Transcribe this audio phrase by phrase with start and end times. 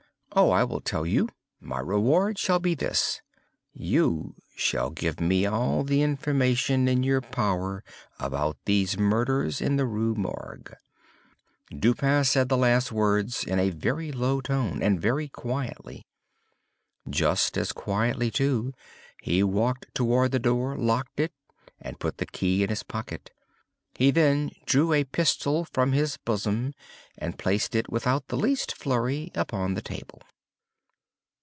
[0.33, 0.49] Oh!
[0.51, 1.27] I will tell you.
[1.59, 3.21] My reward shall be this.
[3.73, 7.83] You shall give me all the information in your power
[8.17, 10.73] about these murders in the Rue Morgue."
[11.77, 16.07] Dupin said the last words in a very low tone, and very quietly.
[17.09, 18.73] Just as quietly, too,
[19.21, 21.33] he walked toward the door, locked it
[21.81, 23.31] and put the key in his pocket.
[23.93, 26.73] He then drew a pistol from his bosom
[27.17, 30.21] and placed it, without the least flurry, upon the table.